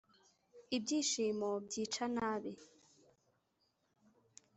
[0.75, 2.53] -'ibyishimo byica nabi